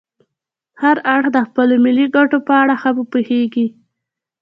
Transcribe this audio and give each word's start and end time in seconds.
هر 0.81 0.97
اړخ 1.13 1.25
د 1.33 1.37
خپلو 1.47 1.73
ملي 1.85 2.05
ګټو 2.15 2.37
په 2.47 2.53
اړه 2.61 2.73
ښه 2.81 2.91
پوهیږي 3.11 3.67